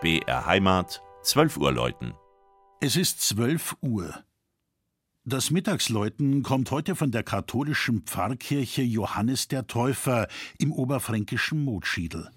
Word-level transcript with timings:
BR 0.00 0.46
Heimat, 0.46 1.02
12 1.24 1.58
Uhr 1.58 1.72
läuten. 1.72 2.14
Es 2.80 2.96
ist 2.96 3.20
12 3.20 3.76
Uhr. 3.82 4.24
Das 5.24 5.50
Mittagsläuten 5.50 6.42
kommt 6.42 6.70
heute 6.70 6.96
von 6.96 7.10
der 7.10 7.22
katholischen 7.22 8.04
Pfarrkirche 8.06 8.80
Johannes 8.80 9.48
der 9.48 9.66
Täufer 9.66 10.26
im 10.56 10.72
oberfränkischen 10.72 11.62
Motschiedl. 11.62 12.30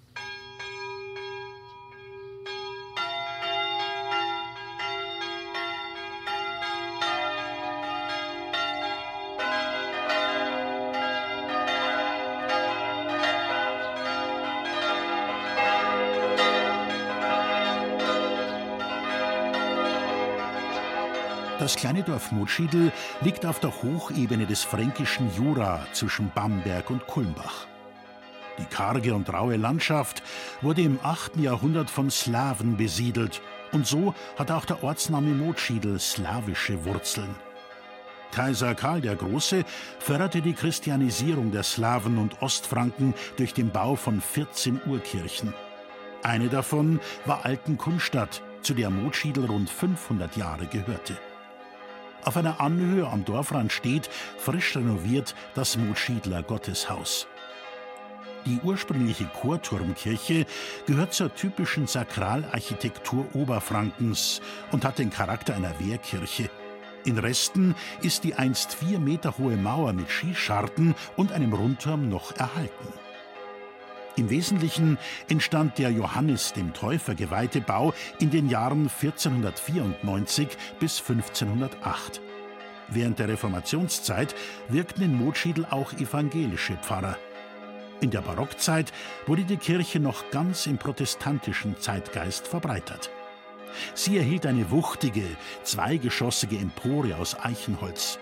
Das 21.59 21.75
kleine 21.75 22.01
Dorf 22.01 22.31
Motschiedl 22.31 22.91
liegt 23.21 23.45
auf 23.45 23.59
der 23.59 23.71
Hochebene 23.83 24.45
des 24.47 24.63
fränkischen 24.63 25.29
Jura 25.35 25.85
zwischen 25.93 26.31
Bamberg 26.33 26.89
und 26.89 27.05
Kulmbach. 27.05 27.67
Die 28.57 28.65
karge 28.65 29.13
und 29.13 29.31
raue 29.31 29.55
Landschaft 29.55 30.23
wurde 30.61 30.81
im 30.81 30.99
8. 31.01 31.37
Jahrhundert 31.37 31.89
von 31.89 32.09
Slawen 32.09 32.75
besiedelt 32.75 33.41
und 33.71 33.85
so 33.85 34.13
hat 34.37 34.51
auch 34.51 34.65
der 34.65 34.83
Ortsname 34.83 35.33
Motschiedl 35.33 35.99
slawische 35.99 36.85
Wurzeln. 36.85 37.35
Kaiser 38.31 38.73
Karl 38.73 39.01
der 39.01 39.15
Große 39.15 39.63
förderte 39.99 40.41
die 40.41 40.53
Christianisierung 40.53 41.51
der 41.51 41.63
Slawen 41.63 42.17
und 42.17 42.41
Ostfranken 42.41 43.13
durch 43.37 43.53
den 43.53 43.69
Bau 43.69 43.95
von 43.95 44.21
14 44.21 44.81
Urkirchen. 44.87 45.53
Eine 46.23 46.49
davon 46.49 46.99
war 47.25 47.45
Altenkunstadt, 47.45 48.41
zu 48.63 48.73
der 48.73 48.89
Motschiedl 48.89 49.45
rund 49.45 49.69
500 49.69 50.35
Jahre 50.35 50.65
gehörte. 50.65 51.17
Auf 52.25 52.37
einer 52.37 52.61
Anhöhe 52.61 53.07
am 53.07 53.25
Dorfrand 53.25 53.71
steht, 53.71 54.09
frisch 54.37 54.75
renoviert, 54.75 55.35
das 55.55 55.77
Motschiedler 55.77 56.41
Gotteshaus. 56.43 57.27
Die 58.45 58.59
ursprüngliche 58.63 59.25
Chorturmkirche 59.25 60.45
gehört 60.85 61.13
zur 61.13 61.33
typischen 61.33 61.87
Sakralarchitektur 61.87 63.25
Oberfrankens 63.33 64.41
und 64.71 64.83
hat 64.83 64.99
den 64.99 65.09
Charakter 65.09 65.55
einer 65.55 65.79
Wehrkirche. 65.79 66.49
In 67.05 67.17
Resten 67.17 67.75
ist 68.01 68.23
die 68.23 68.35
einst 68.35 68.75
vier 68.75 68.99
Meter 68.99 69.37
hohe 69.37 69.57
Mauer 69.57 69.93
mit 69.93 70.09
Schießscharten 70.09 70.95
und 71.17 71.31
einem 71.31 71.53
Rundturm 71.53 72.09
noch 72.09 72.35
erhalten. 72.35 72.87
Im 74.15 74.29
Wesentlichen 74.29 74.99
entstand 75.27 75.79
der 75.79 75.89
Johannes 75.89 76.53
dem 76.53 76.73
Täufer 76.73 77.15
geweihte 77.15 77.61
Bau 77.61 77.93
in 78.19 78.29
den 78.29 78.47
Jahren 78.47 78.87
1494 78.87 80.49
bis 80.79 80.99
1508. 80.99 82.21
Während 82.89 83.17
der 83.17 83.29
Reformationszeit 83.29 84.35
wirkten 84.69 85.03
in 85.03 85.15
Motschiedl 85.15 85.65
auch 85.69 85.93
evangelische 85.93 86.77
Pfarrer. 86.77 87.17
In 88.01 88.11
der 88.11 88.21
Barockzeit 88.21 88.93
wurde 89.25 89.45
die 89.45 89.57
Kirche 89.57 89.99
noch 89.99 90.29
ganz 90.29 90.67
im 90.67 90.77
protestantischen 90.77 91.79
Zeitgeist 91.79 92.47
verbreitert. 92.47 93.09
Sie 93.95 94.17
erhielt 94.17 94.45
eine 94.45 94.69
wuchtige, 94.69 95.23
zweigeschossige 95.63 96.57
Empore 96.57 97.15
aus 97.15 97.35
Eichenholz. 97.39 98.19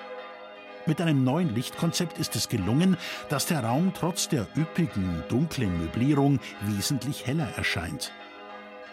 Mit 0.85 0.99
einem 0.99 1.23
neuen 1.23 1.53
Lichtkonzept 1.53 2.17
ist 2.17 2.35
es 2.35 2.49
gelungen, 2.49 2.97
dass 3.29 3.45
der 3.45 3.63
Raum 3.63 3.93
trotz 3.93 4.27
der 4.29 4.47
üppigen, 4.55 5.23
dunklen 5.29 5.79
Möblierung 5.79 6.39
wesentlich 6.61 7.27
heller 7.27 7.49
erscheint. 7.55 8.11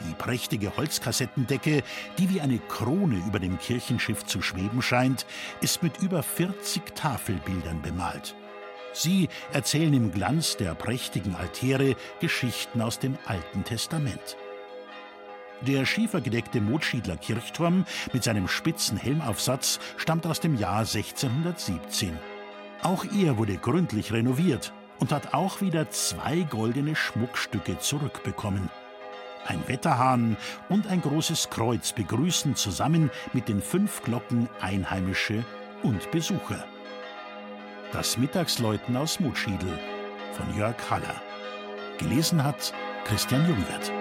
Die 0.01 0.15
prächtige 0.15 0.77
Holzkassettendecke, 0.77 1.83
die 2.19 2.31
wie 2.31 2.41
eine 2.41 2.59
Krone 2.59 3.21
über 3.27 3.39
dem 3.39 3.59
Kirchenschiff 3.59 4.25
zu 4.25 4.43
schweben 4.43 4.83
scheint, 4.83 5.27
ist 5.61 5.83
mit 5.83 5.99
über 6.03 6.23
40 6.23 6.95
Tafelbildern 6.95 7.83
bemalt. 7.83 8.37
Sie 8.93 9.29
erzählen 9.53 9.95
im 9.95 10.13
Glanz 10.13 10.57
der 10.57 10.75
prächtigen 10.75 11.35
Altäre 11.35 11.97
Geschichten 12.21 12.81
aus 12.81 12.99
dem 12.99 13.19
Alten 13.27 13.65
Testament. 13.65 14.37
Der 15.63 15.85
schiefergedeckte 15.85 16.61
Motschiedler 16.61 17.17
Kirchturm 17.17 17.85
mit 18.13 18.23
seinem 18.23 18.47
spitzen 18.47 18.97
Helmaufsatz 18.97 19.81
stammt 19.97 20.27
aus 20.27 20.41
dem 20.41 20.57
Jahr 20.57 20.81
1617. 20.81 22.17
Auch 22.83 23.05
er 23.05 23.39
wurde 23.39 23.57
gründlich 23.57 24.13
renoviert 24.13 24.73
und 25.01 25.11
hat 25.11 25.35
auch 25.35 25.61
wieder 25.61 25.91
zwei 25.91 26.43
goldene 26.43 26.95
Schmuckstücke 26.95 27.79
zurückbekommen. 27.79 28.71
Ein 29.47 29.67
Wetterhahn 29.67 30.37
und 30.69 30.87
ein 30.87 31.01
großes 31.01 31.51
Kreuz 31.51 31.93
begrüßen 31.93 32.55
zusammen 32.55 33.11
mit 33.33 33.49
den 33.49 33.63
fünf 33.63 34.03
Glocken 34.03 34.49
Einheimische 34.61 35.45
und 35.83 36.11
Besucher. 36.11 36.65
Das 37.93 38.19
Mittagsläuten 38.19 38.97
aus 38.97 39.19
Mutschiedl 39.19 39.79
von 40.35 40.57
Jörg 40.57 40.77
Haller. 40.91 41.23
Gelesen 41.99 42.45
hat 42.45 42.73
Christian 43.05 43.49
Jungwirth. 43.49 43.98